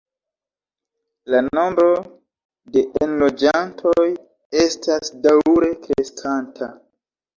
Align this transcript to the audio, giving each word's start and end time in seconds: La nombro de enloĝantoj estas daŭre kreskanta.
La 1.33 1.41
nombro 1.57 1.91
de 2.77 2.83
enloĝantoj 3.07 4.07
estas 4.65 5.13
daŭre 5.27 5.71
kreskanta. 5.85 6.75